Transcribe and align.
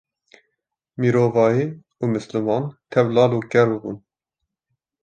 mirovahî 1.01 1.65
û 2.01 2.03
misliman 2.13 2.63
tev 2.91 3.07
lal 3.15 3.31
û 3.37 3.41
ker 3.51 3.67
bibûn 3.73 3.97